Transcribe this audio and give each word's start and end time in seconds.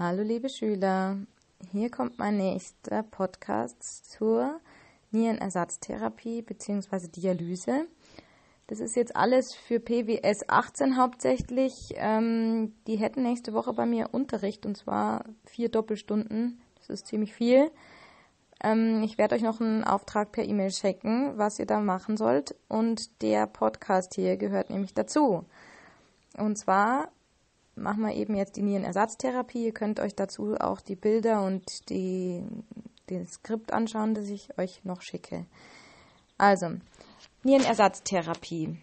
Hallo 0.00 0.22
liebe 0.22 0.48
Schüler, 0.48 1.16
hier 1.72 1.90
kommt 1.90 2.20
mein 2.20 2.36
nächster 2.36 3.02
Podcast 3.02 4.08
zur 4.08 4.60
Nierenersatztherapie 5.10 6.42
bzw. 6.42 7.08
Dialyse. 7.08 7.88
Das 8.68 8.78
ist 8.78 8.94
jetzt 8.94 9.16
alles 9.16 9.56
für 9.56 9.80
PWS 9.80 10.48
18 10.48 10.96
hauptsächlich. 10.96 11.94
Ähm, 11.96 12.74
die 12.86 12.94
hätten 12.94 13.24
nächste 13.24 13.54
Woche 13.54 13.72
bei 13.72 13.86
mir 13.86 14.10
Unterricht 14.12 14.66
und 14.66 14.76
zwar 14.76 15.24
vier 15.44 15.68
Doppelstunden. 15.68 16.60
Das 16.76 16.90
ist 16.90 17.08
ziemlich 17.08 17.34
viel. 17.34 17.68
Ähm, 18.62 19.02
ich 19.02 19.18
werde 19.18 19.34
euch 19.34 19.42
noch 19.42 19.60
einen 19.60 19.82
Auftrag 19.82 20.30
per 20.30 20.44
E-Mail 20.44 20.70
schicken, 20.70 21.36
was 21.38 21.58
ihr 21.58 21.66
da 21.66 21.80
machen 21.80 22.16
sollt. 22.16 22.54
Und 22.68 23.20
der 23.20 23.48
Podcast 23.48 24.14
hier 24.14 24.36
gehört 24.36 24.70
nämlich 24.70 24.94
dazu. 24.94 25.44
Und 26.36 26.56
zwar 26.56 27.08
machen 27.80 28.02
wir 28.02 28.14
eben 28.14 28.34
jetzt 28.34 28.56
die 28.56 28.62
Nierenersatztherapie. 28.62 29.66
Ihr 29.66 29.72
könnt 29.72 30.00
euch 30.00 30.14
dazu 30.14 30.54
auch 30.58 30.80
die 30.80 30.96
Bilder 30.96 31.44
und 31.44 31.88
die, 31.90 32.44
den 33.10 33.26
Skript 33.26 33.72
anschauen, 33.72 34.14
das 34.14 34.28
ich 34.28 34.56
euch 34.58 34.84
noch 34.84 35.02
schicke. 35.02 35.46
Also, 36.36 36.68
Nierenersatztherapie. 37.42 38.76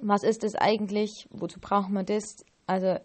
Was 0.00 0.22
ist 0.22 0.42
das 0.42 0.54
eigentlich? 0.54 1.28
Wozu 1.30 1.60
brauchen 1.60 1.92
wir 1.94 2.04
das? 2.04 2.44
Also, 2.66 2.96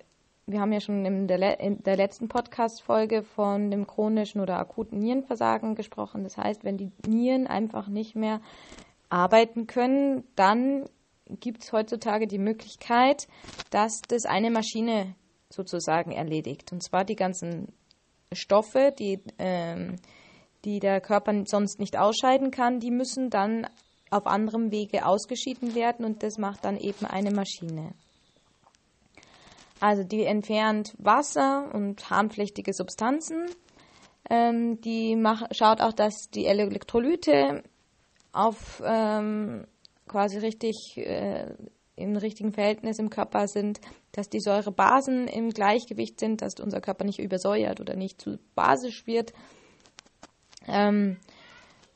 wir 0.45 0.61
haben 0.61 0.71
ja 0.71 0.79
schon 0.79 1.05
in 1.05 1.27
der, 1.27 1.59
in 1.59 1.83
der 1.83 1.97
letzten 1.97 2.29
Podcast-Folge 2.29 3.23
von 3.23 3.69
dem 3.69 3.85
chronischen 3.85 4.39
oder 4.39 4.57
akuten 4.57 4.99
Nierenversagen 4.99 5.75
gesprochen. 5.75 6.23
Das 6.23 6.37
heißt, 6.37 6.63
wenn 6.63 6.77
die 6.77 6.91
Nieren 7.05 7.47
einfach 7.47 7.89
nicht 7.89 8.15
mehr 8.15 8.39
arbeiten 9.09 9.67
können, 9.67 10.23
dann 10.35 10.85
gibt 11.39 11.63
es 11.63 11.71
heutzutage 11.71 12.27
die 12.27 12.39
Möglichkeit, 12.39 13.27
dass 13.69 14.01
das 14.07 14.25
eine 14.25 14.51
Maschine 14.51 15.15
sozusagen 15.49 16.11
erledigt. 16.11 16.71
Und 16.71 16.83
zwar 16.83 17.05
die 17.05 17.15
ganzen 17.15 17.73
Stoffe, 18.31 18.93
die, 18.97 19.19
ähm, 19.37 19.95
die 20.65 20.79
der 20.79 21.01
Körper 21.01 21.33
sonst 21.45 21.79
nicht 21.79 21.97
ausscheiden 21.97 22.51
kann, 22.51 22.79
die 22.79 22.91
müssen 22.91 23.29
dann 23.29 23.67
auf 24.09 24.25
anderem 24.25 24.71
Wege 24.71 25.05
ausgeschieden 25.05 25.75
werden 25.75 26.05
und 26.05 26.23
das 26.23 26.37
macht 26.37 26.63
dann 26.65 26.77
eben 26.77 27.05
eine 27.05 27.31
Maschine. 27.31 27.93
Also 29.79 30.03
die 30.03 30.23
entfernt 30.23 30.95
Wasser 30.97 31.69
und 31.73 32.09
harmpflichtige 32.09 32.73
Substanzen. 32.73 33.45
Ähm, 34.29 34.81
die 34.81 35.15
mach, 35.15 35.43
schaut 35.51 35.81
auch, 35.81 35.93
dass 35.93 36.29
die 36.33 36.45
Elektrolyte 36.45 37.63
auf 38.31 38.81
ähm, 38.85 39.65
quasi 40.07 40.37
richtig 40.37 40.97
äh, 40.97 41.53
im 41.97 42.15
richtigen 42.15 42.51
Verhältnis 42.51 42.99
im 42.99 43.09
Körper 43.09 43.47
sind, 43.47 43.81
dass 44.11 44.29
die 44.29 44.39
Säurebasen 44.39 45.27
im 45.27 45.49
Gleichgewicht 45.49 46.19
sind, 46.19 46.41
dass 46.41 46.59
unser 46.59 46.79
Körper 46.79 47.03
nicht 47.03 47.19
übersäuert 47.19 47.81
oder 47.81 47.95
nicht 47.95 48.21
zu 48.21 48.37
basisch 48.55 49.07
wird. 49.07 49.33
Ähm, 50.67 51.17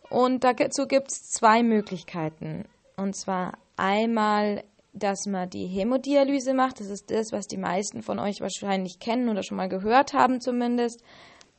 und 0.09 0.43
dazu 0.43 0.87
gibt 0.87 1.11
es 1.11 1.29
zwei 1.29 1.63
Möglichkeiten. 1.63 2.65
Und 2.97 3.15
zwar 3.15 3.57
einmal, 3.77 4.63
dass 4.91 5.25
man 5.27 5.49
die 5.49 5.67
Hämodialyse 5.67 6.53
macht. 6.53 6.79
Das 6.79 6.87
ist 6.87 7.11
das, 7.11 7.31
was 7.31 7.45
die 7.45 7.57
meisten 7.57 8.01
von 8.01 8.19
euch 8.19 8.41
wahrscheinlich 8.41 8.99
kennen 8.99 9.29
oder 9.29 9.43
schon 9.43 9.57
mal 9.57 9.69
gehört 9.69 10.13
haben 10.13 10.41
zumindest. 10.41 11.03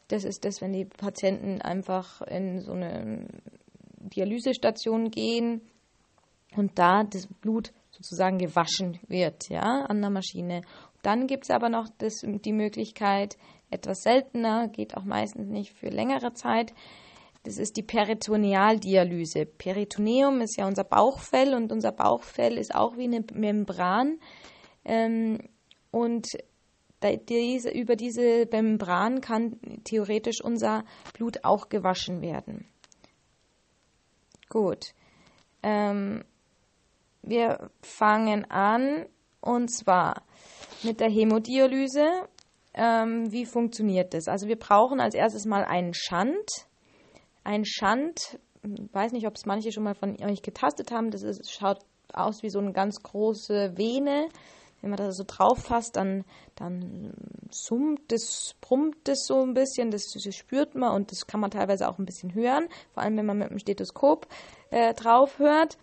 Das 0.09 0.25
ist 0.25 0.45
das, 0.45 0.61
wenn 0.61 0.73
die 0.73 0.85
Patienten 0.85 1.63
einfach 1.63 2.21
in 2.23 2.61
so 2.61 2.73
eine 2.73 3.27
Dialysestation 4.01 5.11
gehen 5.11 5.63
und 6.57 6.79
da 6.79 7.05
das 7.05 7.27
Blut 7.27 7.73
sozusagen 7.91 8.39
gewaschen 8.39 8.99
wird, 9.07 9.49
ja, 9.49 9.85
an 9.85 10.01
der 10.01 10.11
Maschine. 10.11 10.63
Dann 11.03 11.27
gibt 11.27 11.45
es 11.45 11.51
aber 11.51 11.69
noch 11.69 11.89
das, 11.99 12.23
die 12.23 12.53
Möglichkeit, 12.53 13.37
etwas 13.71 14.03
seltener, 14.03 14.69
geht 14.69 14.97
auch 14.97 15.05
meistens 15.05 15.49
nicht 15.49 15.73
für 15.73 15.89
längere 15.89 16.33
Zeit. 16.35 16.73
Das 17.45 17.59
ist 17.59 17.77
die 17.77 17.83
Peritonealdialyse. 17.83 19.47
Peritoneum 19.47 20.41
ist 20.43 20.57
ja 20.57 20.67
unser 20.67 20.85
Bauchfell 20.85 21.55
und 21.55 21.73
unser 21.73 21.91
Bauchfell 21.91 22.57
ist 22.57 22.75
auch 22.75 22.97
wie 22.97 23.05
eine 23.05 23.25
Membran. 23.33 24.19
Ähm, 24.85 25.39
und 25.91 26.29
diese, 27.29 27.71
über 27.71 27.97
diese 27.97 28.47
Membran 28.51 29.21
kann 29.21 29.59
theoretisch 29.85 30.41
unser 30.41 30.85
Blut 31.15 31.45
auch 31.45 31.69
gewaschen 31.69 32.23
werden. 32.23 32.67
Gut. 34.49 34.95
Ähm, 35.65 36.23
wir 37.23 37.71
fangen 37.83 38.51
an 38.51 39.07
und 39.41 39.69
zwar 39.69 40.23
mit 40.83 41.01
der 41.01 41.11
Hämodialyse. 41.11 42.29
Ähm, 42.75 43.31
wie 43.31 43.47
funktioniert 43.47 44.15
das? 44.15 44.29
Also 44.29 44.49
wir 44.49 44.59
brauchen 44.59 45.01
als 45.01 45.15
erstes 45.15 45.45
mal 45.45 45.65
einen 45.65 45.95
Schand. 45.95 46.49
Ein 47.45 47.65
Schand, 47.65 48.39
weiß 48.63 49.13
nicht, 49.13 49.27
ob 49.27 49.37
es 49.37 49.47
manche 49.47 49.73
schon 49.73 49.85
mal 49.85 49.95
von 49.95 50.17
euch 50.23 50.43
getastet 50.43 50.91
haben, 50.91 51.11
das 51.11 51.23
ist, 51.23 51.51
schaut 51.51 51.81
aus 52.13 52.43
wie 52.43 52.51
so 52.51 52.59
eine 52.59 52.73
ganz 52.73 53.03
große 53.03 53.77
Vene. 53.77 54.29
Wenn 54.81 54.91
man 54.91 54.97
da 54.97 55.13
so 55.13 55.25
drauf 55.25 55.59
fasst, 55.59 55.95
dann, 55.97 56.25
dann 56.57 57.15
summt 57.51 58.13
es, 58.13 58.57
brummt 58.61 59.09
es 59.09 59.27
so 59.27 59.41
ein 59.43 59.55
bisschen, 59.55 59.93
das, 59.93 60.07
das, 60.13 60.35
spürt 60.35 60.75
man 60.75 60.93
und 60.93 61.13
das 61.13 61.27
kann 61.27 61.41
man 61.41 61.53
teilweise 61.53 61.89
auch 61.89 61.99
ein 61.99 62.05
bisschen 62.05 62.35
hören, 62.35 62.67
vor 62.93 63.05
allem 63.05 63.17
wenn 63.17 63.27
man 63.27 63.39
mit 63.39 63.51
dem 63.51 63.59
Stethoskop 63.61 64.27
äh, 64.71 64.93
drauf 64.95 65.39
hört. 65.39 65.79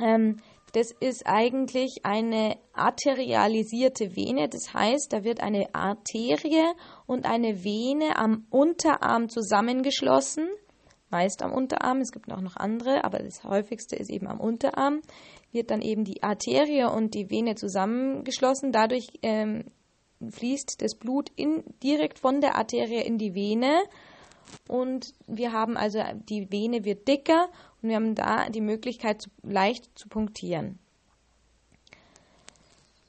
Ähm, 0.00 0.36
das 0.72 0.90
ist 0.90 1.26
eigentlich 1.26 2.00
eine 2.02 2.56
arterialisierte 2.72 4.16
Vene. 4.16 4.48
Das 4.48 4.72
heißt, 4.72 5.12
da 5.12 5.22
wird 5.22 5.40
eine 5.40 5.74
Arterie 5.74 6.72
und 7.06 7.26
eine 7.26 7.62
Vene 7.62 8.16
am 8.16 8.46
Unterarm 8.48 9.28
zusammengeschlossen. 9.28 10.48
Meist 11.10 11.42
am 11.42 11.52
Unterarm, 11.52 11.98
es 12.00 12.10
gibt 12.10 12.32
auch 12.32 12.40
noch 12.40 12.56
andere, 12.56 13.04
aber 13.04 13.18
das 13.18 13.44
häufigste 13.44 13.96
ist 13.96 14.10
eben 14.10 14.26
am 14.26 14.40
Unterarm. 14.40 15.02
Wird 15.52 15.70
dann 15.70 15.82
eben 15.82 16.04
die 16.04 16.22
Arterie 16.22 16.84
und 16.84 17.12
die 17.12 17.28
Vene 17.28 17.54
zusammengeschlossen. 17.54 18.72
Dadurch 18.72 19.08
ähm, 19.20 19.64
fließt 20.30 20.80
das 20.80 20.94
Blut 20.94 21.30
in, 21.36 21.64
direkt 21.82 22.18
von 22.18 22.40
der 22.40 22.56
Arterie 22.56 23.02
in 23.02 23.18
die 23.18 23.34
Vene. 23.34 23.82
Und 24.68 25.12
wir 25.26 25.52
haben 25.52 25.76
also, 25.76 26.00
die 26.30 26.50
Vene 26.50 26.86
wird 26.86 27.06
dicker 27.06 27.48
und 27.82 27.88
wir 27.88 27.96
haben 27.96 28.14
da 28.14 28.48
die 28.48 28.60
Möglichkeit, 28.60 29.28
leicht 29.42 29.98
zu 29.98 30.08
punktieren. 30.08 30.78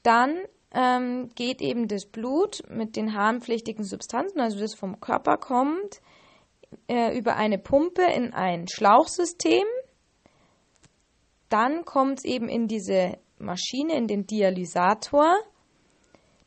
Dann 0.02 0.36
ähm, 0.72 1.30
geht 1.34 1.62
eben 1.62 1.88
das 1.88 2.06
Blut 2.06 2.62
mit 2.68 2.96
den 2.96 3.14
harnpflichtigen 3.14 3.84
Substanzen, 3.84 4.40
also 4.40 4.58
das 4.58 4.74
vom 4.74 5.00
Körper 5.00 5.36
kommt, 5.36 6.00
äh, 6.88 7.16
über 7.16 7.36
eine 7.36 7.58
Pumpe 7.58 8.02
in 8.02 8.34
ein 8.34 8.66
Schlauchsystem. 8.68 9.64
Dann 11.48 11.84
kommt 11.84 12.18
es 12.18 12.24
eben 12.24 12.48
in 12.48 12.66
diese 12.66 13.18
Maschine, 13.38 13.96
in 13.96 14.08
den 14.08 14.26
Dialysator. 14.26 15.36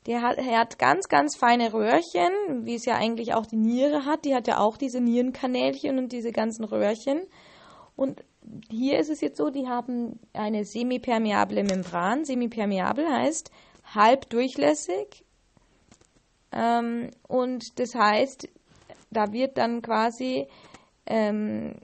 Der 0.06 0.22
hat, 0.22 0.38
er 0.38 0.60
hat 0.60 0.80
ganz, 0.80 1.08
ganz 1.08 1.38
feine 1.38 1.74
Röhrchen, 1.74 2.66
wie 2.66 2.76
es 2.76 2.86
ja 2.86 2.96
eigentlich 2.96 3.34
auch 3.34 3.46
die 3.46 3.58
Niere 3.58 4.06
hat. 4.06 4.26
Die 4.26 4.36
hat 4.36 4.48
ja 4.48 4.60
auch 4.60 4.78
diese 4.78 5.02
Nierenkanälchen 5.02 5.98
und 5.98 6.12
diese 6.12 6.32
ganzen 6.32 6.66
Röhrchen. 6.66 7.22
Und 7.98 8.24
hier 8.70 9.00
ist 9.00 9.10
es 9.10 9.20
jetzt 9.20 9.38
so, 9.38 9.50
die 9.50 9.68
haben 9.68 10.20
eine 10.32 10.64
semipermeable 10.64 11.64
Membran. 11.64 12.24
Semipermeabel 12.24 13.06
heißt 13.06 13.52
halb 13.94 14.30
durchlässig. 14.30 15.26
Ähm, 16.54 17.10
und 17.28 17.80
das 17.80 17.96
heißt, 17.96 18.48
da 19.12 19.34
wird 19.34 19.58
dann 19.58 19.82
quasi 19.82 20.48
ähm, 21.06 21.76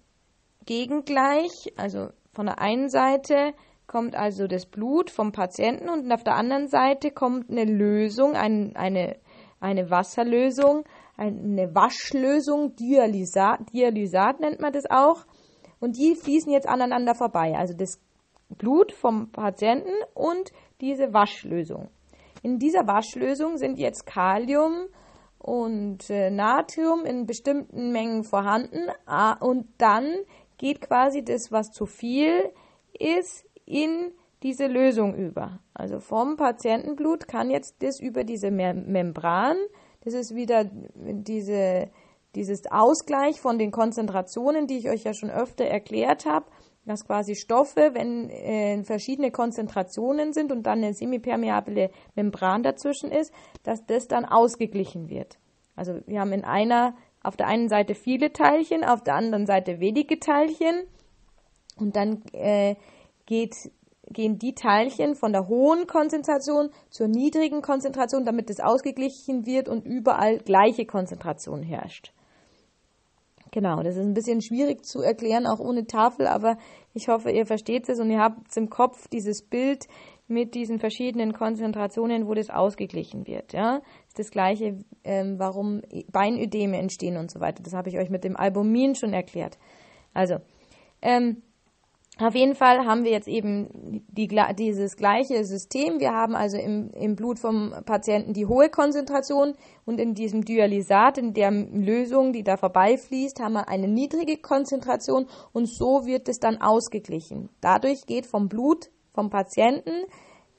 gegengleich, 0.66 1.74
also 1.76 2.10
von 2.34 2.46
der 2.46 2.60
einen 2.60 2.90
Seite 2.90 3.54
kommt 3.88 4.16
also 4.16 4.48
das 4.48 4.66
Blut 4.66 5.10
vom 5.10 5.32
Patienten 5.32 5.90
und 5.90 6.12
auf 6.12 6.24
der 6.24 6.36
anderen 6.36 6.68
Seite 6.68 7.12
kommt 7.12 7.50
eine 7.50 7.66
Lösung, 7.66 8.36
ein, 8.36 8.76
eine, 8.76 9.18
eine 9.60 9.90
Wasserlösung, 9.90 10.84
eine 11.18 11.74
Waschlösung, 11.76 12.76
Dialysat, 12.76 13.72
Dialysat 13.74 14.40
nennt 14.40 14.60
man 14.60 14.74
das 14.74 14.86
auch. 14.90 15.26
Und 15.84 15.98
die 15.98 16.16
fließen 16.16 16.50
jetzt 16.50 16.66
aneinander 16.66 17.14
vorbei. 17.14 17.58
Also 17.58 17.74
das 17.74 18.00
Blut 18.48 18.94
vom 18.94 19.34
Patienten 19.34 19.92
und 20.14 20.54
diese 20.80 21.14
Waschlösung. 21.14 21.90
In 22.42 22.58
dieser 22.58 22.88
Waschlösung 22.88 23.58
sind 23.58 23.78
jetzt 23.78 24.06
Kalium 24.06 24.86
und 25.40 26.10
äh, 26.10 26.30
Natrium 26.30 27.04
in 27.04 27.26
bestimmten 27.26 27.92
Mengen 27.92 28.24
vorhanden. 28.24 28.92
und 29.42 29.68
dann 29.78 30.06
geht 30.58 30.80
quasi 30.80 31.22
das, 31.22 31.52
was 31.52 31.74
zu 31.74 31.86
viel 31.86 32.50
ist, 32.98 33.46
in 33.66 34.14
diese 34.42 34.68
Lösung 34.68 35.14
über. 35.14 35.60
Also 35.74 36.00
vom 36.00 36.38
Patientenblut 36.38 37.28
kann 37.28 37.52
jetzt 37.52 37.84
das 37.84 38.00
über 38.00 38.24
diese 38.24 38.52
Membran, 38.52 39.58
das 40.06 40.14
ist 40.14 40.34
wieder 40.34 40.64
diese 40.64 41.90
dieses 42.36 42.72
Ausgleich 42.72 43.40
von 43.40 43.58
den 43.58 43.72
Konzentrationen, 43.72 44.68
die 44.68 44.78
ich 44.78 44.90
euch 44.90 45.04
ja 45.04 45.14
schon 45.14 45.30
öfter 45.30 45.66
erklärt 45.66 46.26
habe, 46.26 46.46
dass 46.86 47.06
quasi 47.06 47.36
Stoffe, 47.36 47.92
wenn 47.94 48.30
äh, 48.30 48.84
verschiedene 48.84 49.32
Konzentrationen 49.32 50.34
sind 50.34 50.52
und 50.52 50.64
dann 50.64 50.80
eine 50.80 50.94
semipermeable 50.94 51.92
Membran 52.16 52.64
dazwischen 52.64 53.12
ist, 53.12 53.34
dass 53.64 53.86
das 53.86 54.08
dann 54.08 54.26
ausgeglichen 54.26 55.10
wird. 55.10 55.38
Also 55.76 56.02
wir 56.06 56.20
haben 56.20 56.34
in 56.34 56.44
einer, 56.44 56.96
auf 57.24 57.38
der 57.38 57.48
einen 57.48 57.70
Seite 57.70 57.96
viele 57.96 58.34
Teilchen, 58.34 58.84
auf 58.84 59.02
der 59.02 59.16
anderen 59.16 59.46
Seite 59.46 59.80
wenige 59.80 60.20
Teilchen 60.20 60.84
und 61.78 61.96
dann 61.96 62.24
äh, 62.34 62.76
geht, 63.26 63.56
gehen 64.10 64.38
die 64.38 64.54
Teilchen 64.54 65.16
von 65.16 65.32
der 65.32 65.48
hohen 65.48 65.88
Konzentration 65.88 66.70
zur 66.90 67.08
niedrigen 67.08 67.62
Konzentration, 67.62 68.26
damit 68.26 68.50
es 68.50 68.60
ausgeglichen 68.60 69.46
wird 69.46 69.70
und 69.70 69.86
überall 69.86 70.40
gleiche 70.40 70.86
Konzentration 70.86 71.64
herrscht. 71.64 72.14
Genau, 73.54 73.84
das 73.84 73.98
ist 73.98 74.02
ein 74.04 74.16
bisschen 74.16 74.42
schwierig 74.42 74.84
zu 74.84 75.04
erklären, 75.04 75.46
auch 75.46 75.60
ohne 75.60 75.86
Tafel, 75.86 76.26
aber 76.26 76.58
ich 76.96 77.08
hoffe, 77.08 77.30
ihr 77.30 77.46
versteht 77.46 77.88
es 77.88 78.00
und 78.00 78.10
ihr 78.10 78.20
habt 78.20 78.58
im 78.58 78.68
Kopf 78.68 79.08
dieses 79.10 79.44
Bild 79.44 79.86
mit 80.28 80.56
diesen 80.56 80.80
verschiedenen 80.80 81.34
Konzentrationen, 81.34 82.28
wo 82.28 82.34
das 82.34 82.50
ausgeglichen 82.50 83.28
wird. 83.28 83.54
Ja, 83.54 83.82
ist 84.08 84.18
das 84.18 84.32
gleiche, 84.32 84.80
ähm, 85.04 85.36
warum 85.38 85.84
Beinödeme 86.12 86.80
entstehen 86.80 87.16
und 87.16 87.30
so 87.30 87.42
weiter. 87.42 87.62
Das 87.62 87.74
habe 87.74 87.90
ich 87.90 88.00
euch 88.00 88.10
mit 88.10 88.24
dem 88.24 88.36
Albumin 88.36 88.96
schon 88.96 89.14
erklärt. 89.14 89.60
Also, 90.16 90.38
ähm, 91.04 91.44
auf 92.20 92.36
jeden 92.36 92.54
Fall 92.54 92.86
haben 92.86 93.04
wir 93.04 93.12
jetzt 93.12 93.28
eben 93.28 94.06
die, 94.08 94.28
dieses 94.58 94.98
gleiche 94.98 95.44
System. 95.46 96.00
Wir 96.00 96.12
haben 96.12 96.36
also 96.36 96.58
im, 96.58 96.92
im, 96.92 97.16
Blut 97.16 97.40
vom 97.40 97.74
Patienten 97.86 98.34
die 98.34 98.46
hohe 98.46 98.70
Konzentration 98.70 99.56
und 99.86 100.00
in 100.00 100.14
diesem 100.14 100.46
Dialysat, 100.46 101.18
in 101.18 101.34
der 101.34 101.50
Lösung, 101.52 102.32
die 102.32 102.44
da 102.44 102.56
vorbeifließt, 102.56 103.40
haben 103.40 103.54
wir 103.54 103.68
eine 103.68 103.88
niedrige 103.88 104.38
Konzentration 104.38 105.26
und 105.54 105.68
so 105.68 106.06
wird 106.06 106.30
es 106.30 106.40
dann 106.40 106.62
ausgeglichen. 106.62 107.50
Dadurch 107.62 108.06
geht 108.06 108.28
vom 108.28 108.48
Blut 108.48 108.92
vom 109.12 109.32
Patienten 109.32 110.06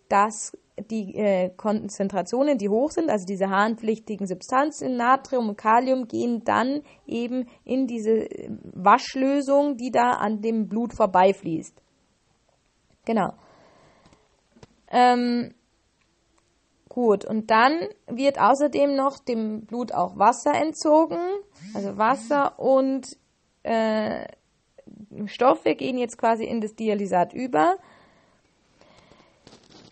das 0.08 0.52
die 0.90 1.14
äh, 1.14 1.50
Konzentrationen, 1.56 2.58
die 2.58 2.68
hoch 2.68 2.90
sind, 2.90 3.08
also 3.08 3.24
diese 3.24 3.48
harnpflichtigen 3.48 4.26
Substanzen, 4.26 4.96
Natrium 4.96 5.50
und 5.50 5.56
Kalium, 5.56 6.08
gehen 6.08 6.42
dann 6.44 6.82
eben 7.06 7.46
in 7.64 7.86
diese 7.86 8.10
äh, 8.10 8.50
Waschlösung, 8.72 9.76
die 9.76 9.90
da 9.90 10.12
an 10.12 10.42
dem 10.42 10.68
Blut 10.68 10.92
vorbeifließt. 10.92 11.80
Genau. 13.04 13.34
Ähm, 14.90 15.54
gut, 16.88 17.24
und 17.24 17.50
dann 17.50 17.88
wird 18.08 18.40
außerdem 18.40 18.96
noch 18.96 19.18
dem 19.18 19.66
Blut 19.66 19.92
auch 19.92 20.18
Wasser 20.18 20.54
entzogen, 20.54 21.18
also 21.74 21.96
Wasser 21.98 22.58
und 22.58 23.16
äh, 23.62 24.26
Stoffe 25.26 25.74
gehen 25.76 25.98
jetzt 25.98 26.18
quasi 26.18 26.44
in 26.44 26.60
das 26.60 26.74
Dialysat 26.74 27.32
über. 27.32 27.76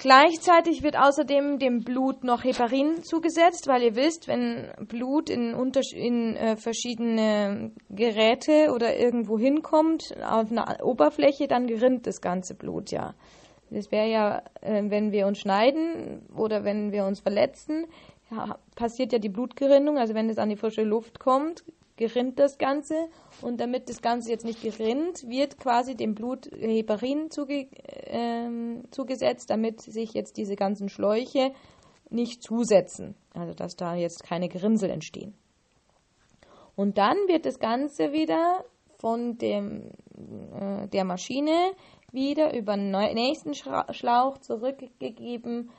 Gleichzeitig 0.02 0.82
wird 0.82 0.99
außerdem 0.99 1.60
dem 1.60 1.84
Blut 1.84 2.25
noch 2.25 2.43
Heparin 2.43 3.04
zugesetzt, 3.04 3.69
weil 3.69 3.84
ihr 3.84 3.94
wisst, 3.94 4.26
wenn 4.26 4.72
Blut 4.88 5.31
in, 5.31 5.54
in 5.94 6.34
äh, 6.34 6.56
verschiedene 6.56 7.70
Geräte 7.88 8.72
oder 8.75 8.99
irgendwo 8.99 9.38
hinkommt 9.38 10.12
auf 10.20 10.50
einer 10.50 10.78
Oberfläche, 10.82 11.46
dann 11.46 11.69
gerinnt 11.69 12.08
das 12.08 12.20
ganze 12.20 12.56
Blut 12.56 12.90
ja. 12.90 13.14
Das 13.70 13.93
wäre 13.93 14.08
ja, 14.08 14.43
äh, 14.60 14.82
wenn 14.88 15.12
wir 15.12 15.28
uns 15.28 15.38
schneiden 15.38 16.26
oder 16.34 16.64
wenn 16.64 16.90
wir 16.90 17.05
uns 17.05 17.20
verletzen, 17.20 17.87
ja, 18.32 18.58
passiert 18.75 19.12
ja 19.12 19.20
die 19.20 19.28
Blutgerinnung. 19.28 19.98
Also 19.98 20.14
wenn 20.14 20.28
es 20.28 20.38
an 20.38 20.48
die 20.48 20.56
frische 20.56 20.82
Luft 20.82 21.20
kommt, 21.20 21.62
gerinnt 21.97 22.39
das 22.39 22.59
Ganze 22.59 23.09
und 23.41 23.61
damit 23.61 23.89
das 23.89 24.03
Ganze 24.03 24.31
jetzt 24.31 24.44
nicht 24.44 24.62
gerinnt, 24.62 25.29
wird 25.29 25.59
quasi 25.59 25.94
dem 25.94 26.15
Blut 26.15 26.47
Heparin 26.53 27.31
zuge 27.31 27.69
äh, 27.83 28.49
zugesetzt, 28.91 29.50
damit 29.50 29.81
sich 29.81 30.12
jetzt 30.15 30.37
diese 30.37 30.56
ganzen 30.56 30.89
Schläuche 30.89 31.53
nicht 32.11 32.43
zusetzen. 32.43 33.15
Also 33.35 33.55
dass 33.55 33.77
da 33.77 33.94
jetzt 33.94 34.25
keine 34.25 34.49
Gerinnsel 34.49 34.91
entstehen. 34.91 35.35
Und 36.75 36.99
dann 36.99 37.17
wird 37.29 37.47
das 37.47 37.59
Ganze 37.59 38.12
wieder 38.12 38.65
von 38.99 39.37
dem, 39.39 39.91
äh, 40.55 40.89
der 40.89 41.05
Maschine 41.05 41.73
wieder 42.12 42.56
über 42.56 42.77
den 42.77 42.91
nächsten 42.91 43.55
Schlauch 43.55 44.39
zurückgegeben 44.39 45.71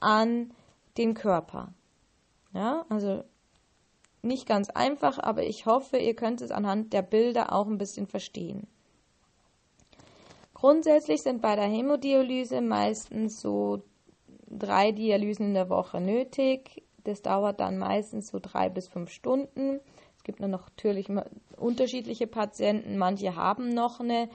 an 0.00 0.52
den 0.98 1.14
Körper. 1.14 1.72
Ja, 2.52 2.84
also 2.88 3.22
nicht 4.26 4.46
ganz 4.46 4.70
einfach, 4.70 5.18
aber 5.18 5.44
ich 5.44 5.66
hoffe, 5.66 5.98
ihr 5.98 6.14
könnt 6.14 6.40
es 6.40 6.50
anhand 6.50 6.92
der 6.92 7.02
Bilder 7.02 7.52
auch 7.52 7.66
ein 7.66 7.78
bisschen 7.78 8.06
verstehen. 8.06 8.66
Grundsätzlich 10.54 11.22
sind 11.22 11.42
bei 11.42 11.54
der 11.54 11.66
Hämodialyse 11.66 12.60
meistens 12.60 13.40
so 13.40 13.82
drei 14.48 14.92
Dialysen 14.92 15.48
in 15.48 15.54
der 15.54 15.68
Woche 15.68 16.00
nötig. 16.00 16.82
Das 17.04 17.22
dauert 17.22 17.60
dann 17.60 17.78
meistens 17.78 18.28
so 18.28 18.38
drei 18.40 18.68
bis 18.68 18.88
fünf 18.88 19.10
Stunden. 19.10 19.80
Es 20.16 20.24
gibt 20.24 20.40
natürlich 20.40 21.08
unterschiedliche 21.56 22.26
Patienten. 22.26 22.96
Manche 22.96 23.36
haben 23.36 23.74
noch 23.74 24.00
eine 24.00 24.28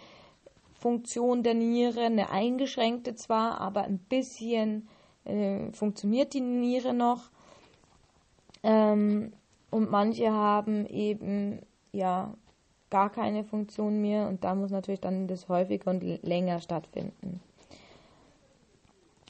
Funktion 0.73 1.43
der 1.43 1.53
Niere, 1.53 2.01
eine 2.01 2.29
eingeschränkte 2.29 3.15
zwar, 3.15 3.59
aber 3.59 3.83
ein 3.83 3.99
bisschen 3.99 4.87
äh, 5.25 5.71
funktioniert 5.73 6.33
die 6.33 6.41
Niere 6.41 6.93
noch. 6.93 7.29
Ähm, 8.63 9.33
und 9.71 9.89
manche 9.89 10.31
haben 10.31 10.85
eben 10.85 11.61
ja 11.91 12.33
gar 12.91 13.09
keine 13.09 13.43
Funktion 13.43 14.01
mehr 14.01 14.27
und 14.27 14.43
da 14.43 14.53
muss 14.53 14.69
natürlich 14.69 14.99
dann 14.99 15.27
das 15.27 15.49
häufiger 15.49 15.89
und 15.89 16.03
länger 16.23 16.59
stattfinden. 16.59 17.41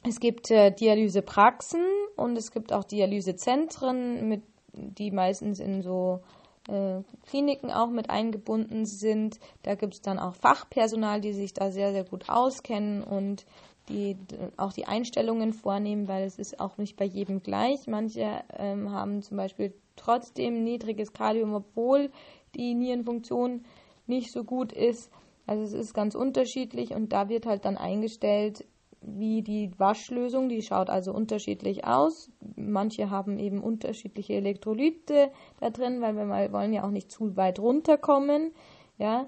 Es 0.03 0.19
gibt 0.19 0.49
äh, 0.49 0.71
Dialysepraxen 0.71 1.85
und 2.15 2.35
es 2.35 2.51
gibt 2.51 2.73
auch 2.73 2.83
Dialysezentren, 2.83 4.27
mit, 4.27 4.41
die 4.73 5.11
meistens 5.11 5.59
in 5.59 5.83
so 5.83 6.21
äh, 6.67 7.01
Kliniken 7.27 7.71
auch 7.71 7.89
mit 7.91 8.09
eingebunden 8.09 8.85
sind. 8.85 9.39
Da 9.61 9.75
gibt 9.75 9.93
es 9.93 10.01
dann 10.01 10.17
auch 10.17 10.33
Fachpersonal, 10.33 11.21
die 11.21 11.33
sich 11.33 11.53
da 11.53 11.69
sehr, 11.69 11.91
sehr 11.91 12.03
gut 12.03 12.29
auskennen 12.29 13.03
und 13.03 13.45
die 13.89 14.17
auch 14.57 14.73
die 14.73 14.85
Einstellungen 14.85 15.53
vornehmen, 15.53 16.07
weil 16.07 16.23
es 16.23 16.37
ist 16.39 16.59
auch 16.59 16.77
nicht 16.77 16.97
bei 16.97 17.05
jedem 17.05 17.41
gleich. 17.41 17.87
Manche 17.87 18.43
ähm, 18.57 18.91
haben 18.91 19.21
zum 19.21 19.37
Beispiel 19.37 19.73
trotzdem 19.95 20.63
niedriges 20.63 21.13
Kalium, 21.13 21.53
obwohl 21.53 22.11
die 22.55 22.73
Nierenfunktion 22.73 23.63
nicht 24.07 24.31
so 24.31 24.43
gut 24.43 24.71
ist. 24.71 25.11
Also 25.45 25.63
es 25.63 25.73
ist 25.73 25.93
ganz 25.93 26.15
unterschiedlich 26.15 26.93
und 26.93 27.11
da 27.11 27.27
wird 27.29 27.45
halt 27.45 27.65
dann 27.65 27.77
eingestellt, 27.77 28.65
wie 29.01 29.41
die 29.41 29.71
Waschlösung, 29.79 30.47
die 30.47 30.61
schaut 30.61 30.89
also 30.89 31.11
unterschiedlich 31.11 31.85
aus. 31.85 32.29
Manche 32.55 33.09
haben 33.09 33.39
eben 33.39 33.61
unterschiedliche 33.61 34.33
Elektrolyte 34.33 35.31
da 35.59 35.71
drin, 35.71 36.01
weil 36.01 36.13
wir 36.13 36.53
wollen 36.53 36.73
ja 36.73 36.83
auch 36.83 36.91
nicht 36.91 37.11
zu 37.11 37.35
weit 37.35 37.59
runterkommen, 37.59 38.51
ja. 38.97 39.27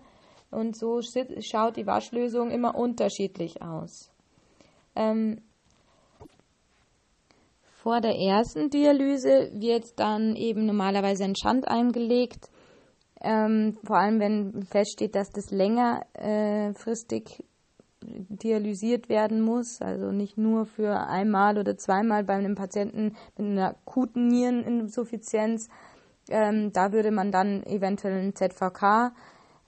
Und 0.51 0.77
so 0.77 1.01
schaut 1.01 1.77
die 1.77 1.87
Waschlösung 1.87 2.51
immer 2.51 2.75
unterschiedlich 2.75 3.63
aus. 3.63 4.12
Ähm, 4.95 5.41
vor 7.83 7.99
der 7.99 8.15
ersten 8.15 8.69
Dialyse 8.69 9.51
wird 9.53 9.99
dann 9.99 10.37
eben 10.37 10.65
normalerweise 10.65 11.25
ein 11.25 11.35
Schand 11.35 11.67
eingelegt. 11.67 12.49
Ähm, 13.21 13.77
vor 13.83 13.97
allem, 13.97 14.19
wenn 14.19 14.63
feststeht, 14.63 15.15
dass 15.15 15.31
das 15.31 15.51
längerfristig 15.51 17.39
äh, 17.39 17.43
dialysiert 18.29 19.09
werden 19.09 19.41
muss, 19.41 19.81
also 19.81 20.11
nicht 20.11 20.37
nur 20.37 20.65
für 20.65 21.07
einmal 21.07 21.57
oder 21.57 21.77
zweimal 21.77 22.23
bei 22.23 22.33
einem 22.33 22.55
Patienten 22.55 23.15
mit 23.37 23.47
einer 23.47 23.69
akuten 23.69 24.27
Niereninsuffizienz. 24.27 25.69
Ähm, 26.29 26.71
da 26.71 26.91
würde 26.91 27.11
man 27.11 27.31
dann 27.31 27.63
eventuell 27.63 28.17
einen 28.17 28.35
ZVK 28.35 29.13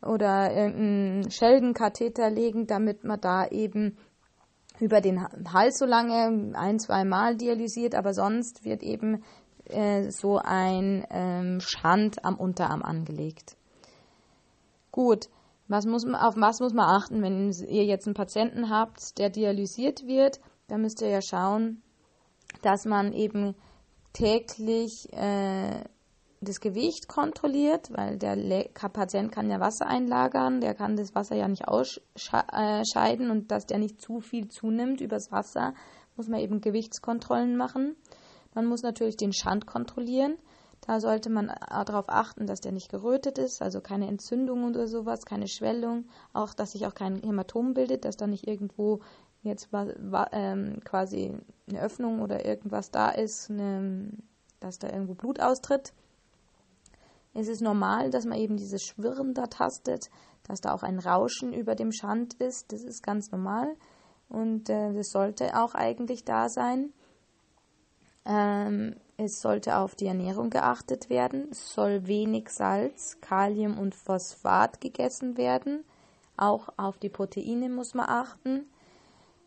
oder 0.02 0.40
einen 0.52 1.30
Scheldenkatheter 1.32 2.30
legen, 2.30 2.68
damit 2.68 3.04
man 3.04 3.20
da 3.20 3.48
eben 3.48 3.98
über 4.80 5.02
den 5.02 5.26
Hals 5.54 5.78
so 5.78 5.86
lange, 5.86 6.54
ein, 6.56 6.80
zwei 6.80 7.04
Mal 7.06 7.36
dialysiert, 7.36 7.96
aber 7.96 8.14
sonst 8.14 8.66
wird 8.66 8.84
eben 8.84 9.24
äh, 9.66 10.12
so 10.12 10.38
ein 10.38 11.06
ähm, 11.10 11.60
Schand 11.62 12.24
am 12.26 12.36
Unterarm 12.36 12.82
angelegt. 12.82 13.56
Gut, 14.92 15.30
was 15.68 15.86
muss 15.86 16.06
man, 16.06 16.16
auf 16.16 16.36
was 16.38 16.60
muss 16.60 16.74
man 16.74 16.88
achten, 16.88 17.22
wenn 17.22 17.52
ihr 17.52 17.86
jetzt 17.86 18.06
einen 18.08 18.14
Patienten 18.14 18.70
habt, 18.70 19.18
der 19.18 19.30
dialysiert 19.30 20.06
wird? 20.06 20.40
Da 20.68 20.78
müsst 20.78 21.02
ihr 21.02 21.10
ja 21.10 21.22
schauen, 21.22 21.82
dass 22.62 22.86
man 22.86 23.14
eben 23.14 23.56
täglich 24.14 25.12
äh, 25.12 25.84
das 26.46 26.62
Gewicht 26.62 27.08
kontrolliert, 27.10 27.90
weil 27.92 28.18
der 28.18 28.36
Le 28.36 28.70
Patient 28.74 29.32
kann 29.32 29.50
ja 29.50 29.60
Wasser 29.60 29.88
einlagern, 29.88 30.62
der 30.62 30.74
kann 30.74 30.96
das 30.96 31.14
Wasser 31.14 31.36
ja 31.36 31.48
nicht 31.48 31.68
ausscheiden 31.68 33.30
und 33.30 33.52
dass 33.52 33.66
der 33.66 33.80
nicht 33.80 34.00
zu 34.00 34.22
viel 34.22 34.48
zunimmt 34.48 35.02
übers 35.02 35.32
Wasser, 35.32 35.74
muss 36.16 36.30
man 36.30 36.40
eben 36.40 36.62
Gewichtskontrollen 36.62 37.58
machen. 37.58 37.96
Man 38.54 38.66
muss 38.66 38.84
natürlich 38.84 39.18
den 39.18 39.34
Schand 39.34 39.68
kontrollieren, 39.68 40.38
Da 40.88 41.00
sollte 41.00 41.32
man 41.32 41.52
darauf 41.70 42.10
achten, 42.10 42.46
dass 42.46 42.62
der 42.62 42.72
nicht 42.72 42.90
gerötet 42.90 43.38
ist, 43.40 43.62
also 43.62 43.82
keine 43.82 44.08
Entzündung 44.08 44.66
oder 44.66 44.88
sowas, 44.88 45.26
keine 45.26 45.48
Schwellung, 45.48 46.06
auch 46.32 46.54
dass 46.54 46.72
sich 46.72 46.86
auch 46.86 46.94
kein 46.94 47.22
Hämatom 47.24 47.74
bildet, 47.74 48.06
dass 48.06 48.18
da 48.18 48.28
nicht 48.28 48.48
irgendwo 48.48 49.00
jetzt 49.42 49.70
ähm, 50.32 50.80
quasi 50.84 51.36
eine 51.68 51.82
Öffnung 51.82 52.22
oder 52.22 52.46
irgendwas 52.46 52.92
da 52.92 53.10
ist, 53.10 53.50
eine, 53.50 54.12
dass 54.60 54.78
da 54.78 54.90
irgendwo 54.90 55.16
Blut 55.16 55.40
austritt. 55.40 55.94
Es 57.36 57.50
ist 57.50 57.62
normal, 57.62 58.10
dass 58.10 58.26
man 58.26 58.40
eben 58.40 58.56
dieses 58.56 58.84
Schwirren 58.84 59.34
da 59.34 59.48
tastet, 59.48 60.10
dass 60.44 60.62
da 60.62 60.74
auch 60.74 60.84
ein 60.84 61.00
Rauschen 61.00 61.54
über 61.54 61.76
dem 61.76 61.92
Schand 61.92 62.36
ist. 62.36 62.72
Das 62.72 62.82
ist 62.82 63.04
ganz 63.04 63.30
normal 63.32 63.76
und 64.30 64.70
äh, 64.70 64.94
das 64.94 65.10
sollte 65.10 65.62
auch 65.62 65.76
eigentlich 65.76 66.24
da 66.24 66.48
sein. 66.48 66.94
Ähm, 68.26 68.96
es 69.18 69.42
sollte 69.42 69.78
auf 69.78 69.96
die 69.96 70.08
Ernährung 70.08 70.50
geachtet 70.50 71.10
werden. 71.10 71.50
Es 71.52 71.74
soll 71.74 72.08
wenig 72.08 72.50
Salz, 72.50 73.18
Kalium 73.20 73.78
und 73.78 73.96
Phosphat 73.96 74.80
gegessen 74.80 75.38
werden. 75.38 75.84
Auch 76.38 76.70
auf 76.78 76.98
die 76.98 77.10
Proteine 77.10 77.68
muss 77.70 77.94
man 77.94 78.08
achten. 78.08 78.66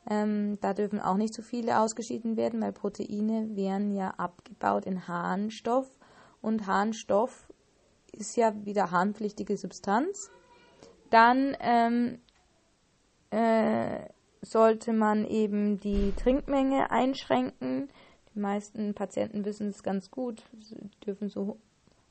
Ähm, 0.08 0.58
da 0.60 0.74
dürfen 0.74 1.00
auch 1.00 1.16
nicht 1.16 1.32
zu 1.32 1.42
viele 1.42 1.80
ausgeschieden 1.80 2.36
werden, 2.36 2.60
weil 2.60 2.72
Proteine 2.72 3.56
werden 3.56 3.94
ja 3.94 4.10
abgebaut 4.10 4.84
in 4.84 5.08
Harnstoff 5.08 5.86
und 6.40 6.66
Harnstoff 6.66 7.47
ist 8.18 8.36
ja 8.36 8.54
wieder 8.64 8.90
harnpflichtige 8.90 9.56
Substanz. 9.56 10.30
Dann 11.10 11.56
ähm, 11.60 12.18
äh, 13.30 14.08
sollte 14.42 14.92
man 14.92 15.24
eben 15.26 15.80
die 15.80 16.12
Trinkmenge 16.16 16.90
einschränken. 16.90 17.88
Die 18.34 18.38
meisten 18.38 18.94
Patienten 18.94 19.44
wissen 19.44 19.68
es 19.68 19.82
ganz 19.82 20.10
gut. 20.10 20.42
Sie 20.60 20.76
dürfen 21.06 21.28
so 21.28 21.58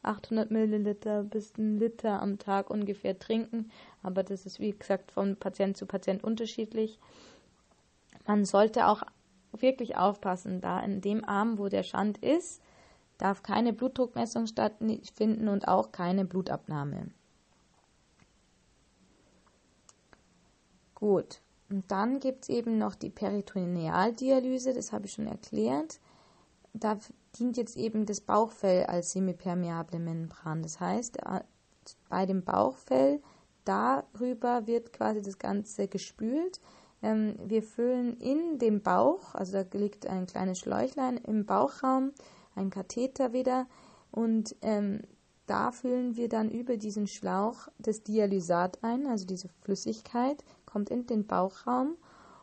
800 0.04 0.52
Milliliter 0.52 1.24
bis 1.24 1.58
ein 1.58 1.78
Liter 1.78 2.22
am 2.22 2.40
Tag 2.40 2.70
ungefähr 2.70 3.18
trinken. 3.20 3.72
Aber 4.04 4.24
das 4.24 4.46
ist, 4.46 4.60
wie 4.60 4.72
gesagt, 4.72 5.12
von 5.12 5.36
Patient 5.36 5.78
zu 5.78 5.86
Patient 5.86 6.24
unterschiedlich. 6.24 7.00
Man 8.26 8.46
sollte 8.46 8.88
auch 8.88 9.04
wirklich 9.52 9.96
aufpassen, 9.96 10.62
da 10.62 10.80
in 10.80 11.02
dem 11.02 11.24
Arm, 11.24 11.58
wo 11.58 11.70
der 11.70 11.84
Schand 11.84 12.18
ist, 12.20 12.62
darf 13.17 13.43
keine 13.43 13.74
Blutdruckmessung 13.74 14.47
stattfinden 14.47 15.47
und 15.47 15.67
auch 15.67 15.91
keine 15.91 16.25
Blutabnahme. 16.25 17.12
Gut, 20.95 21.41
und 21.69 21.91
dann 21.91 22.19
gibt 22.19 22.43
es 22.43 22.50
eben 22.50 22.77
noch 22.77 22.95
die 22.95 23.09
Peritonealdialyse, 23.09 24.74
das 24.74 24.91
habe 24.91 25.05
ich 25.05 25.13
schon 25.13 25.27
erklärt. 25.27 26.00
Da 26.74 26.97
dient 27.38 27.57
jetzt 27.57 27.75
eben 27.75 28.05
das 28.05 28.21
Bauchfell 28.21 28.86
als 28.86 29.12
semipermeable 29.12 30.00
Membran. 30.00 30.63
Das 30.63 30.79
heißt, 30.79 31.17
äh, 31.17 31.41
bei 32.09 32.25
dem 32.25 32.43
Bauchfell, 32.43 33.21
darüber 33.65 34.65
wird 34.65 34.93
quasi 34.93 35.21
das 35.21 35.38
Ganze 35.38 35.88
gespült. 35.88 36.62
Ähm, 37.01 37.36
wir 37.45 37.63
füllen 37.63 38.17
in 38.17 38.57
den 38.59 38.81
Bauch, 38.81 39.36
also 39.36 39.63
da 39.63 39.77
liegt 39.77 40.07
ein 40.07 40.25
kleines 40.25 40.59
Schläuchlein 40.59 41.17
im 41.17 41.45
Bauchraum, 41.45 42.12
ein 42.58 42.70
Katheter 42.70 43.34
wieder. 43.34 43.68
Und 44.12 44.56
ähm, 44.62 45.02
da 45.46 45.72
füllen 45.72 46.16
wir 46.16 46.28
dann 46.30 46.50
über 46.50 46.78
diesen 46.78 47.08
Schlauch 47.08 47.70
das 47.80 48.04
Dialysat 48.04 48.84
ein, 48.84 49.08
also 49.08 49.26
diese 49.26 49.50
Flüssigkeit, 49.62 50.44
kommt 50.66 50.90
in 50.90 51.08
den 51.08 51.26
Bauchraum. 51.26 51.96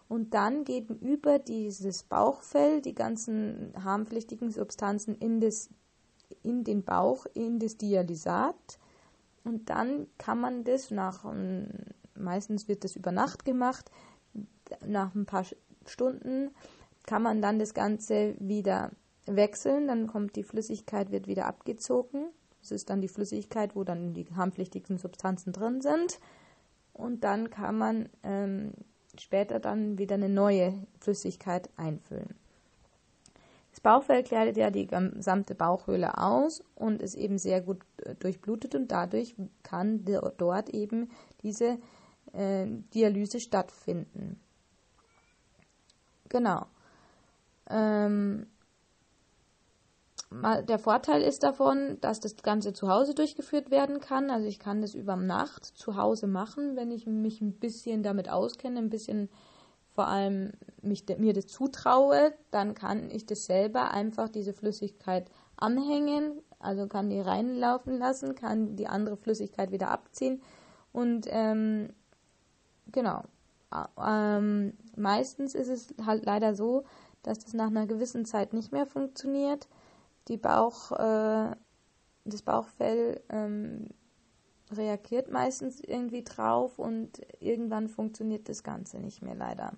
Und 0.08 0.34
dann 0.34 0.64
gehen 0.64 0.86
über 1.00 1.38
dieses 1.38 2.02
Bauchfell 2.02 2.80
die 2.80 2.94
ganzen 2.94 3.72
harmpflichtigen 3.82 4.50
Substanzen 4.50 5.14
in, 5.14 5.40
das, 5.40 5.70
in 6.42 6.64
den 6.64 6.84
Bauch, 6.84 7.26
in 7.34 7.58
das 7.58 7.76
Dialysat. 7.76 8.78
Und 9.44 9.68
dann 9.70 10.06
kann 10.18 10.40
man 10.40 10.64
das 10.64 10.90
nach, 10.90 11.24
meistens 12.14 12.68
wird 12.68 12.84
das 12.84 12.96
über 12.96 13.12
Nacht 13.12 13.44
gemacht, 13.44 13.90
nach 14.86 15.14
ein 15.14 15.26
paar 15.26 15.44
Stunden 15.86 16.50
kann 17.06 17.22
man 17.22 17.42
dann 17.42 17.58
das 17.58 17.74
Ganze 17.74 18.34
wieder 18.38 18.90
wechseln, 19.26 19.88
dann 19.88 20.06
kommt 20.06 20.36
die 20.36 20.42
Flüssigkeit, 20.42 21.10
wird 21.10 21.26
wieder 21.26 21.46
abgezogen. 21.46 22.26
Das 22.60 22.70
ist 22.70 22.90
dann 22.90 23.00
die 23.00 23.08
Flüssigkeit, 23.08 23.76
wo 23.76 23.84
dann 23.84 24.14
die 24.14 24.26
harmpflichtigen 24.34 24.98
Substanzen 24.98 25.52
drin 25.52 25.80
sind 25.80 26.18
und 26.94 27.24
dann 27.24 27.50
kann 27.50 27.76
man 27.76 28.08
ähm, 28.22 28.72
später 29.18 29.60
dann 29.60 29.98
wieder 29.98 30.14
eine 30.14 30.28
neue 30.28 30.86
Flüssigkeit 31.00 31.68
einfüllen. 31.76 32.34
Das 33.72 33.80
Bauchfell 33.80 34.22
kleidet 34.22 34.56
ja 34.56 34.70
die 34.70 34.86
gesamte 34.86 35.56
Bauchhöhle 35.56 36.16
aus 36.16 36.62
und 36.76 37.02
ist 37.02 37.16
eben 37.16 37.38
sehr 37.38 37.60
gut 37.60 37.82
äh, 38.04 38.14
durchblutet 38.14 38.76
und 38.76 38.92
dadurch 38.92 39.34
kann 39.64 40.04
dort 40.38 40.68
eben 40.70 41.10
diese 41.42 41.78
äh, 42.32 42.66
Dialyse 42.94 43.40
stattfinden. 43.40 44.40
Genau. 46.28 46.66
Ähm, 47.68 48.46
der 50.42 50.78
Vorteil 50.78 51.22
ist 51.22 51.42
davon, 51.42 51.98
dass 52.00 52.20
das 52.20 52.36
Ganze 52.36 52.72
zu 52.72 52.88
Hause 52.88 53.14
durchgeführt 53.14 53.70
werden 53.70 54.00
kann. 54.00 54.30
Also 54.30 54.46
ich 54.46 54.58
kann 54.58 54.80
das 54.80 54.94
über 54.94 55.16
Nacht 55.16 55.64
zu 55.64 55.96
Hause 55.96 56.26
machen, 56.26 56.76
wenn 56.76 56.90
ich 56.90 57.06
mich 57.06 57.40
ein 57.40 57.52
bisschen 57.52 58.02
damit 58.02 58.28
auskenne, 58.28 58.78
ein 58.78 58.90
bisschen 58.90 59.28
vor 59.94 60.08
allem 60.08 60.52
mich, 60.82 61.04
mir 61.18 61.32
das 61.32 61.46
zutraue, 61.46 62.34
dann 62.50 62.74
kann 62.74 63.10
ich 63.10 63.26
das 63.26 63.44
selber 63.44 63.92
einfach 63.92 64.28
diese 64.28 64.52
Flüssigkeit 64.52 65.30
anhängen, 65.56 66.40
also 66.58 66.88
kann 66.88 67.10
die 67.10 67.20
reinlaufen 67.20 67.98
lassen, 67.98 68.34
kann 68.34 68.74
die 68.74 68.88
andere 68.88 69.16
Flüssigkeit 69.16 69.70
wieder 69.70 69.90
abziehen 69.90 70.42
und 70.92 71.26
ähm, 71.30 71.90
genau. 72.90 73.22
Ähm, 74.04 74.74
meistens 74.96 75.54
ist 75.54 75.68
es 75.68 75.94
halt 76.04 76.24
leider 76.24 76.54
so, 76.54 76.84
dass 77.22 77.40
das 77.40 77.54
nach 77.54 77.68
einer 77.68 77.86
gewissen 77.86 78.24
Zeit 78.24 78.52
nicht 78.52 78.72
mehr 78.72 78.86
funktioniert 78.86 79.68
die 80.28 80.36
Bauch, 80.36 80.92
äh, 80.92 81.54
das 82.24 82.42
Bauchfell 82.42 83.20
ähm, 83.28 83.88
reagiert 84.70 85.30
meistens 85.30 85.80
irgendwie 85.80 86.24
drauf 86.24 86.78
und 86.78 87.20
irgendwann 87.40 87.88
funktioniert 87.88 88.48
das 88.48 88.62
Ganze 88.62 88.98
nicht 88.98 89.22
mehr 89.22 89.34
leider. 89.34 89.72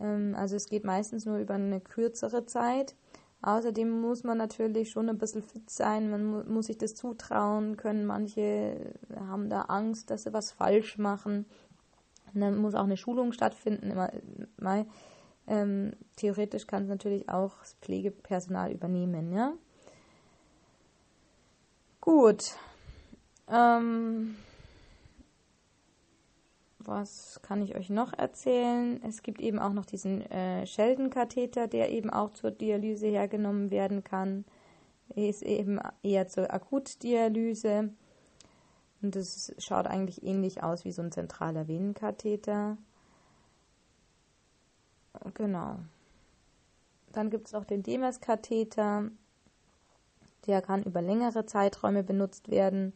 Ähm, 0.00 0.34
also 0.36 0.56
es 0.56 0.68
geht 0.68 0.84
meistens 0.84 1.24
nur 1.26 1.38
über 1.38 1.54
eine 1.54 1.80
kürzere 1.80 2.46
Zeit. 2.46 2.94
Außerdem 3.42 3.88
muss 4.02 4.22
man 4.22 4.36
natürlich 4.36 4.90
schon 4.90 5.08
ein 5.08 5.16
bisschen 5.16 5.42
fit 5.42 5.70
sein, 5.70 6.10
man 6.10 6.24
mu 6.24 6.42
muss 6.44 6.66
sich 6.66 6.76
das 6.76 6.94
zutrauen 6.94 7.78
können. 7.78 8.04
Manche 8.04 8.94
haben 9.18 9.48
da 9.48 9.62
Angst, 9.62 10.10
dass 10.10 10.24
sie 10.24 10.32
was 10.34 10.52
falsch 10.52 10.98
machen. 10.98 11.46
Und 12.34 12.42
dann 12.42 12.58
muss 12.58 12.74
auch 12.74 12.84
eine 12.84 12.98
Schulung 12.98 13.32
stattfinden. 13.32 13.94
Mal, 14.58 14.86
ähm, 15.50 15.92
theoretisch 16.14 16.66
kann 16.68 16.84
es 16.84 16.88
natürlich 16.88 17.28
auch 17.28 17.58
das 17.58 17.74
Pflegepersonal 17.82 18.70
übernehmen, 18.70 19.32
ja. 19.32 19.52
Gut. 22.00 22.54
Ähm, 23.48 24.36
was 26.78 27.40
kann 27.42 27.62
ich 27.62 27.74
euch 27.74 27.90
noch 27.90 28.12
erzählen? 28.12 29.02
Es 29.02 29.22
gibt 29.22 29.40
eben 29.40 29.58
auch 29.58 29.72
noch 29.72 29.84
diesen 29.84 30.22
äh, 30.30 30.66
Sheldon-Katheter, 30.66 31.66
der 31.66 31.90
eben 31.90 32.10
auch 32.10 32.30
zur 32.30 32.52
Dialyse 32.52 33.08
hergenommen 33.08 33.72
werden 33.72 34.04
kann. 34.04 34.44
Er 35.16 35.28
ist 35.28 35.42
eben 35.42 35.80
eher 36.04 36.28
zur 36.28 36.54
Akutdialyse. 36.54 37.90
Und 39.02 39.16
das 39.16 39.52
schaut 39.58 39.88
eigentlich 39.88 40.22
ähnlich 40.22 40.62
aus 40.62 40.84
wie 40.84 40.92
so 40.92 41.02
ein 41.02 41.10
zentraler 41.10 41.66
Venenkatheter. 41.66 42.78
Genau. 45.34 45.78
Dann 47.12 47.30
gibt 47.30 47.48
es 47.48 47.54
auch 47.54 47.64
den 47.64 47.82
Demes-Katheter. 47.82 49.10
Der 50.46 50.62
kann 50.62 50.82
über 50.84 51.02
längere 51.02 51.46
Zeiträume 51.46 52.02
benutzt 52.02 52.50
werden. 52.50 52.92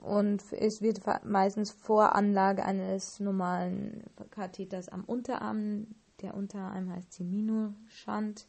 Und 0.00 0.42
es 0.52 0.82
wird 0.82 1.00
meistens 1.24 1.70
vor 1.70 2.14
Anlage 2.14 2.64
eines 2.64 3.20
normalen 3.20 4.04
Katheters 4.30 4.90
am 4.90 5.02
Unterarm, 5.04 5.86
der 6.20 6.34
Unterarm 6.34 6.90
heißt 6.90 7.14
Seminoschand, 7.14 8.46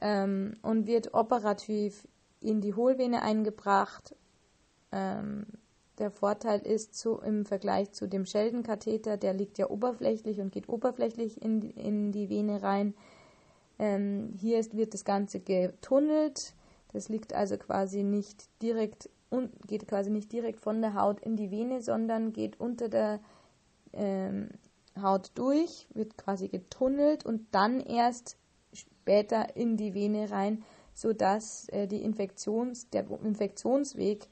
ähm, 0.00 0.54
und 0.62 0.86
wird 0.86 1.14
operativ 1.14 2.06
in 2.40 2.60
die 2.60 2.74
Hohlvene 2.74 3.22
eingebracht. 3.22 4.14
Ähm, 4.92 5.46
der 5.98 6.10
Vorteil 6.10 6.60
ist 6.60 6.94
zu, 6.94 7.18
im 7.18 7.44
Vergleich 7.44 7.92
zu 7.92 8.06
dem 8.06 8.24
Sheldon-Katheter, 8.24 9.16
der 9.16 9.34
liegt 9.34 9.58
ja 9.58 9.70
oberflächlich 9.70 10.40
und 10.40 10.52
geht 10.52 10.68
oberflächlich 10.68 11.42
in, 11.42 11.62
in 11.62 12.12
die 12.12 12.28
Vene 12.28 12.62
rein. 12.62 12.94
Ähm, 13.78 14.32
hier 14.36 14.58
ist, 14.58 14.76
wird 14.76 14.94
das 14.94 15.04
Ganze 15.04 15.40
getunnelt. 15.40 16.54
Das 16.92 17.08
liegt 17.08 17.34
also 17.34 17.56
quasi 17.56 18.02
nicht 18.02 18.48
direkt 18.62 19.10
und 19.30 19.50
geht 19.66 19.86
quasi 19.86 20.10
nicht 20.10 20.32
direkt 20.32 20.60
von 20.60 20.80
der 20.80 20.94
Haut 20.94 21.20
in 21.20 21.36
die 21.36 21.50
Vene, 21.50 21.82
sondern 21.82 22.32
geht 22.32 22.58
unter 22.58 22.88
der 22.88 23.20
ähm, 23.92 24.48
Haut 25.00 25.32
durch, 25.34 25.86
wird 25.92 26.16
quasi 26.16 26.48
getunnelt 26.48 27.24
und 27.24 27.46
dann 27.52 27.80
erst 27.80 28.36
später 28.72 29.56
in 29.56 29.76
die 29.76 29.94
Vene 29.94 30.30
rein, 30.30 30.64
sodass 30.94 31.68
äh, 31.68 31.86
die 31.86 32.02
Infektions, 32.02 32.90
der 32.90 33.06
Infektionsweg 33.22 34.28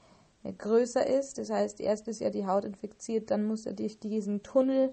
größer 0.53 1.07
ist. 1.07 1.39
Das 1.39 1.51
heißt, 1.51 1.81
erst 1.81 2.09
ist 2.09 2.21
ja 2.21 2.31
die 2.31 2.47
Haut 2.47 2.65
infiziert, 2.65 3.31
dann 3.31 3.45
muss 3.45 3.67
er 3.67 3.75
durch 3.75 3.99
diesen 3.99 4.43
Tunnel, 4.43 4.93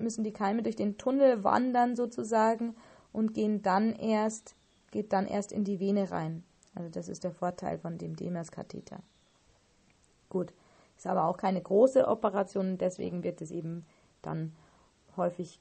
müssen 0.00 0.24
die 0.24 0.32
Keime 0.32 0.62
durch 0.62 0.76
den 0.76 0.98
Tunnel 0.98 1.44
wandern 1.44 1.96
sozusagen 1.96 2.74
und 3.12 3.34
gehen 3.34 3.62
dann 3.62 3.94
erst, 3.94 4.54
geht 4.90 5.12
dann 5.12 5.26
erst 5.26 5.52
in 5.52 5.64
die 5.64 5.80
Vene 5.80 6.10
rein. 6.10 6.44
Also 6.74 6.90
das 6.90 7.08
ist 7.08 7.24
der 7.24 7.32
Vorteil 7.32 7.78
von 7.78 7.96
dem 7.98 8.16
Demers-Katheter. 8.16 9.00
Gut, 10.28 10.52
ist 10.96 11.06
aber 11.06 11.24
auch 11.24 11.36
keine 11.36 11.62
große 11.62 12.06
Operation, 12.06 12.78
deswegen 12.78 13.22
wird 13.22 13.40
es 13.40 13.50
eben 13.50 13.86
dann 14.22 14.52
häufig 15.16 15.60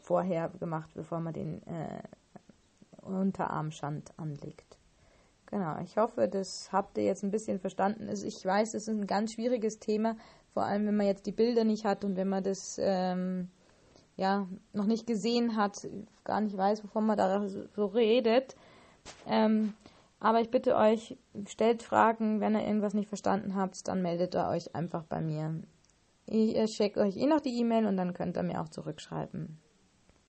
vorher 0.00 0.48
gemacht, 0.60 0.90
bevor 0.94 1.20
man 1.20 1.32
den 1.32 1.62
äh, 1.66 2.02
Unterarmschand 3.02 4.12
anlegt. 4.16 4.76
Genau, 5.52 5.76
ich 5.84 5.98
hoffe, 5.98 6.28
das 6.28 6.72
habt 6.72 6.96
ihr 6.96 7.04
jetzt 7.04 7.22
ein 7.22 7.30
bisschen 7.30 7.60
verstanden. 7.60 8.08
Also 8.08 8.26
ich 8.26 8.42
weiß, 8.42 8.72
es 8.72 8.88
ist 8.88 8.88
ein 8.88 9.06
ganz 9.06 9.34
schwieriges 9.34 9.78
Thema, 9.78 10.16
vor 10.54 10.62
allem 10.62 10.86
wenn 10.86 10.96
man 10.96 11.04
jetzt 11.04 11.26
die 11.26 11.32
Bilder 11.32 11.64
nicht 11.64 11.84
hat 11.84 12.06
und 12.06 12.16
wenn 12.16 12.30
man 12.30 12.42
das 12.42 12.80
ähm, 12.82 13.50
ja 14.16 14.48
noch 14.72 14.86
nicht 14.86 15.06
gesehen 15.06 15.54
hat, 15.54 15.86
gar 16.24 16.40
nicht 16.40 16.56
weiß, 16.56 16.82
wovon 16.84 17.04
man 17.04 17.18
da 17.18 17.46
so 17.46 17.84
redet. 17.84 18.56
Ähm, 19.28 19.74
aber 20.20 20.40
ich 20.40 20.50
bitte 20.50 20.74
euch, 20.74 21.18
stellt 21.46 21.82
Fragen, 21.82 22.40
wenn 22.40 22.54
ihr 22.54 22.66
irgendwas 22.66 22.94
nicht 22.94 23.08
verstanden 23.08 23.54
habt, 23.54 23.86
dann 23.88 24.00
meldet 24.00 24.34
ihr 24.34 24.48
euch 24.48 24.74
einfach 24.74 25.02
bei 25.02 25.20
mir. 25.20 25.62
Ich 26.24 26.74
schicke 26.74 27.00
euch 27.00 27.18
eh 27.18 27.26
noch 27.26 27.40
die 27.40 27.60
E-Mail 27.60 27.84
und 27.84 27.98
dann 27.98 28.14
könnt 28.14 28.38
ihr 28.38 28.42
mir 28.42 28.62
auch 28.62 28.70
zurückschreiben. 28.70 29.60